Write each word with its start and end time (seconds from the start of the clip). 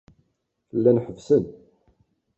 Llan 0.75 1.01
ḥebbsen. 1.05 1.43